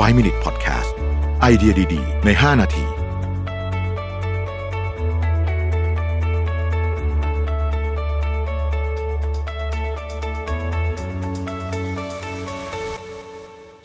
[0.00, 0.90] 5 Minute Podcast
[1.40, 2.84] ไอเดียดี ๆ ใน 5 นาที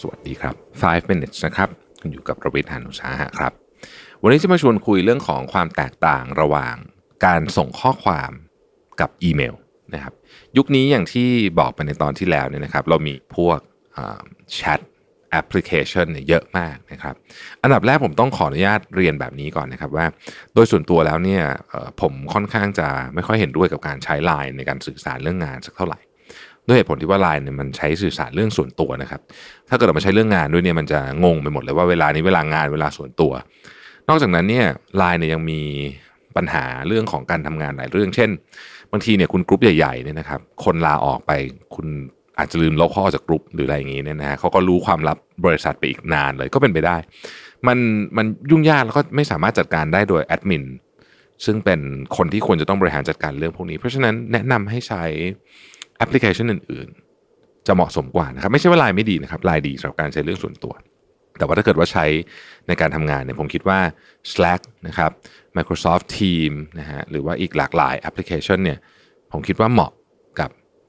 [0.01, 1.69] สวัสดีครับ 5 minutes นะครับ
[2.01, 3.53] คุณอยู่กับประวิทยานุสาหะครับ
[4.21, 6.75] วันนี้จะมาชวนคุยเรื่องของความแตกต่างระหว่าง
[7.25, 8.31] การส่งข้อความ
[9.01, 9.55] กับอีเมล
[9.93, 10.13] นะครับ
[10.57, 11.29] ยุคนี้อย่างที่
[11.59, 13.59] บอกไปในตอนที่แล้วเนี่ยนะครับ เรามีพวก
[14.53, 14.79] แชท
[15.31, 17.15] แอปพลิเคชันเนี่ยเยอะมากนะครับ
[17.63, 20.05] อันดับแรกผมต้องขออนุญาตเรียนแบบนี้ก่อนนะครับว่า
[20.53, 21.43] โดยส่วนตัวแล้วเนี่ย
[22.01, 25.99] ผมค่อนข้างจะไม่ค่อยเห็นด้วยกับการใช้ Line ในการสื่อสารเรื่องงานสักเท่าไหร่
[26.67, 29.21] ด้วยเหตุผลที่ว่า Line เนี่ยมันใช้สื่อสารเรื่องส่วนตัวนะครับ
[29.69, 33.33] ถ้าเกิดมาใช้เรื่องงานด้วยเนี่ยมันจะงงไปหมดเลยว่าเวลานี้เวลางานเวลาส่วนตัว
[34.09, 34.65] นอกจากนั้นเนี่ย
[35.01, 35.61] Line เนี่ยยังมี
[36.35, 38.29] ปัญหาเรื่องของการทำงานหลายเรื่อง เช่น
[38.91, 41.31] บางทีเนี่ยคุณกรุ๊ปใหญ่ๆเนี่ยนะครับ คนลาออกไป
[41.75, 41.87] คุณ
[42.39, 46.97] อาจจะลืมลบเขาจากกรุ๊ปหรืออะไรอย่างงี้เนี่ยนะฮะเขาก็รู้ความลับบริษัทไปอีกนานเลยก็เป็นไปได้
[47.67, 47.77] มัน
[48.17, 50.63] มันยุ่งยากแล้วก็ไม่สามารถจัดการได้โดยแอดมิน
[51.45, 51.79] ซึ่งเป็น
[52.17, 55.03] คนที่ควรจะต้องบริหารจัดการเรื่องพวกนี้ เพราะฉะนั้นแนะนำให้ใช้
[55.97, 56.87] แอปพลิเคชันอื่น
[57.27, 60.73] ๆ จะเหมาะสมกว่านะครับ ไม่ใช่ว่าไลน์ไม่ดีนะครับไลน์ดีสำหรับการใช้เรื่องส่วนตัว
[61.37, 62.05] แต่ว่าถ้าเกิดว่าใช้
[62.67, 63.79] ในการทำงานเนี่ยผมคิดว่า
[64.31, 65.11] Slack นะครับ
[65.57, 68.77] Microsoft Teams นะฮะหรือว่าอีกหลากหลายแอปพลิเคชันเนี่ย
[69.31, 69.91] ผมคิดว่าเหมาะ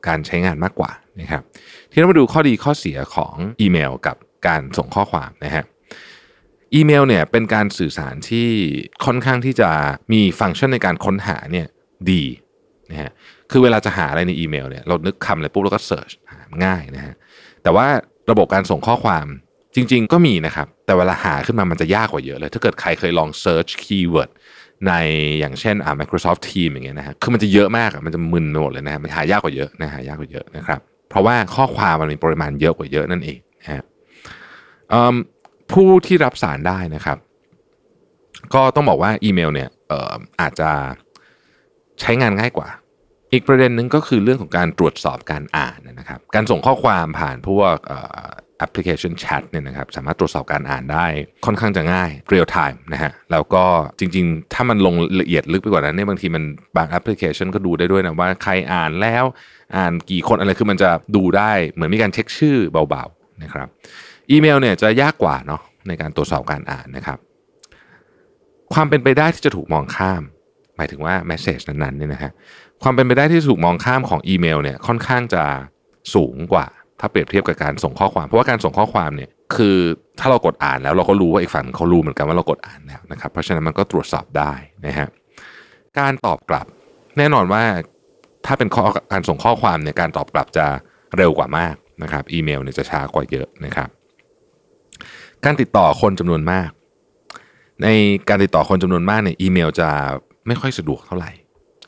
[0.07, 1.43] การใช้งานมากกว่านะครับ
[1.91, 5.65] ทีนี้เรามาดูข้อดีข้อเสียของอีเมลกับการส่งข้อความนะฮะ
[6.75, 8.49] อีเมลเนี่ยเป็นการสื่อสารที่
[9.05, 9.71] ค่อนข้างที่จะ
[10.13, 11.67] มีฟังก์ชันในการค้นหาเนี่ย
[12.11, 12.23] ดี
[12.91, 13.11] นะฮะ
[13.51, 17.15] คือเวลาจะหาอะไรในอีเมลเนี่ยเรานึกคำอะไรปุ๊บเราก็ search หาง่ายนะฮะ
[17.63, 17.87] แต่ว่า
[18.31, 19.27] ระบบการส่งข้อความ
[19.75, 24.31] จริง ๆ ก็มีนะครับ แต่เวลาหาขึ้นมามันจะยากกว่าเยอะเลย ถ้าเกิดใครเคยลอง search keyword
[24.87, 24.93] ใน
[25.41, 33.83] อย่างเช่นอ่า Microsoft Teams อย่างเงี้ยนะฮะคือมันจะเยอะมากอะมันจะมึนไปหมดเลยนะฮะมันหายากกว่าเยอะนะหายากกว่าเยอะนะครับเพราะว่าข้อความมันมีปริมาณเยอะกว่าเยอะนั่นเองนะฮะ
[35.73, 37.19] ผู้ที่รับสารได้นะครับ
[38.55, 40.71] ก็ต้องบอกว่าอีเมลเนี่ยเอ่ออาจจะ
[42.01, 42.69] ใช้งานง่ายกว่า
[43.33, 51.07] อีกประเด็นหนึ่งก็คือเรื่องของการตรวจสอบการอ่านนะครับ การส่งข้อความผ่านพวกเอ่อ แอปพลิเคชันแชทเนี่ยนะครับสามารถตรวจสอบการอ่านได้
[51.47, 53.65] ค่อนข้างจะง่าย real-time นะฮะแล้วก็
[53.99, 56.45] จริงๆ ถ้ามันลงละเอียดลึกไปกว่านั้นเนี่ยบางทีมัน
[56.77, 59.25] บางแอปพลิเคชันก็ดูได้ด้วยนะว่าใครอ่านแล้ว
[59.77, 63.69] อ่านกี่คนอะไรคือมันจะดูได้เหมือนมีการเช็คชื่อเบาๆนะครับ
[64.31, 67.19] อีเมลเนี่ยจะยากกว่าเนาะในการตรวจสอบการอ่านนะครับ
[68.75, 70.23] ความเป็นไปได้ที่จะถูกมองข้าม
[70.77, 72.33] หมายถึงว่า message นั้นๆเนี่ยนะฮะ
[72.83, 75.43] ความเป็นไปได้ที่ถูกมองข้ามของอีเมลเนี่ยค่อนข้างจะ
[76.15, 76.67] สูงกว่า
[77.01, 79.77] ถ้าเปรียบเทียบกับการส่งข้อความ เพราะว่าการส่งข้อความเนี่ยคือ
[80.21, 84.53] ถ้าเรากดอ่านแล้วเราก็รู้ว่าอีกฝั่งเขารู้เหมือนกันว่าเรากดอ่านแล้วนะครับเพราะฉะนั้นมันก็ตรวจสอบได้
[84.87, 85.09] นะฮะ
[85.99, 86.67] การตอบกลับ
[87.19, 87.63] แน่นอนว่า
[88.47, 90.67] ถ้าเป็นข้อการส่งข้อความเนี่ยการตอบกลับจะ
[91.17, 93.89] เร็วกว่ามากนะครับอีเมลเนี่ยจะช้ากว่าเยอะนะครับ
[95.45, 96.71] การติดต่อคนจำนวนมาก
[97.83, 97.89] ใน
[98.29, 99.89] การติดต่อคนจำนวนมากเนี่ยอีเมลจะ
[100.47, 101.31] ไม่ค่อยสะดวกเท่าไหร่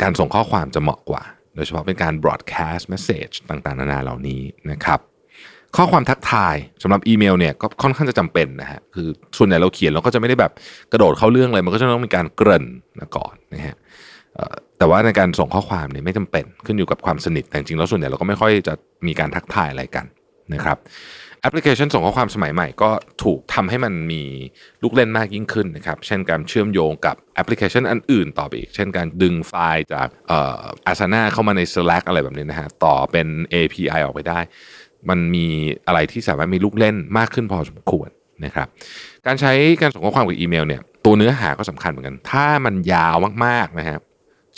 [0.03, 1.23] การส่งข้อความจะเหมาะกว่า
[1.61, 5.01] โดยเฉพาะเป็นการ broadcast message ต่างๆ นานาเหล่านี้นะครับ
[5.77, 10.53] ข้อความทักทายสำหรับอีเมลเนี่ยก็ค่อนข้างจะจำเป็นนะฮะคือส่วนใหญ่เราเขียนเราก็จะไม่ได้แบบ
[10.93, 12.65] กระโดดเข้าเรื่องเลยมันก็จะต้องมีการเกริ่น
[12.99, 13.77] มาก่อนนะฮะ
[14.79, 18.75] แต่ว่าในการส่งข้อความเนี่ยไม่จำเป็นขึ้นอยู่กับความสนิทแต่จริงๆแล้วส่วนใหญ่เราก็ไม่ค่อยจะ
[19.07, 20.07] มีการทักทายอะไรกัน
[20.55, 20.79] นะครับ
[21.43, 22.91] แอปพลิเคชันส่งข้อความสมัยใหม่ก็
[23.23, 24.23] ถูกทำให้มันมี
[24.83, 34.41] ลูกเล่นมากยิ่งขึ้นนะครับ เช่นการเชื่อมโยงกับแอปพลิเคชันอันอื่นต่อไปอีก เช่นการดึงไฟล์จากเอ่อ Asana เข้ามาใน Slack อะไรแบบนี้นะฮะ ต่อเป็น API ออกไปได้
[35.09, 35.47] มันมี
[35.87, 38.09] อะไรที่สามารถมีลูกเล่นมากขึ้นพอสมควร
[38.45, 38.67] นะครับ
[39.27, 44.01] การใช้การส่งข้อความกับอีเมลเนี่ยตัวเนื้อหาก็สำคัญเหมือนกัน ถ้ามันยาวมากๆนะครับ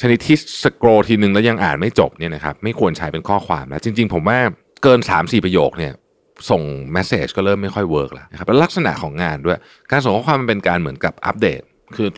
[0.01, 4.39] ชนิดที่ scroll ทีนึงแล้วยังอ่านไม่จบเนี่ยนะครับไม่ควรใช้เป็นข้อความแล้วจริง ๆ ผมว่า
[4.83, 5.93] เกิน 3-4 ประโยคเนี่ย
[6.51, 9.59] ส่ง message ก็เริ่มไม่ค่อย work แล้วนะครับแล้วลักษณะของงานด้วย
[9.91, 11.61] การส่งข้อความมันเป็นการเหมือนกับอัปเดต
[11.97, 12.09] คือ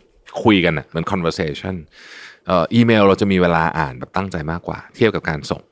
[0.44, 1.74] คุยกันอะเหมือน conversation
[2.46, 5.62] เอ่ออีเมลเราจะมีเวลาอ่านแบบตั้งใจมากกว่า เทียบกับการส่ง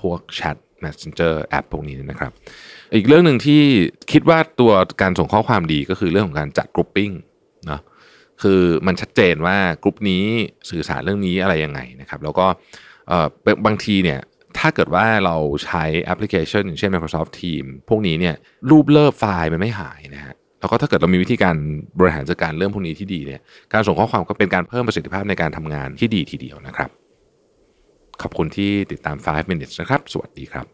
[0.00, 2.32] พวกแชท messenger แอปพวกนี้นะครับ
[2.94, 3.62] อีกเรื่องหนึ่งที่
[4.12, 4.72] คิดว่าตัว
[5.02, 7.14] การส่งข้อความดีก็คือเรื่องของการจัด grouping
[7.66, 7.80] เนาะ
[8.42, 10.24] คือมันชัดเจนว่ากลุ่มนี้
[10.70, 12.46] สื่อสารเรื่องนี้อะไรยังไงนะครับ แล้วก็
[13.08, 13.26] เอ่อ
[13.66, 14.20] บางทีเนี่ย
[14.60, 18.34] ถ้าเกิดว่าเราใช้แอปพลิเคชันอย่างเช่น Microsoft Teams พวกนี้เนี่ย
[18.70, 21.56] รูปเลิฟไฟล์มันไม่หายนะฮะแล้วก็ถ้าเกิดเรามีวิธีการ
[21.98, 23.40] บริหารจัดการเรื่องพวกนี้ที่ดีเนี่ย
[23.72, 26.90] การส่งข้อความก็เป็นการเพิ่มประสิทธิภาพในการทำงานที่ดีทีเดียวนะครับ
[28.22, 30.66] ขอบคุณที่ติดตาม 5 minutes นะครับ สวัสดีครับ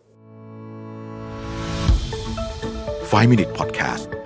[3.11, 4.24] 5 Minute Podcast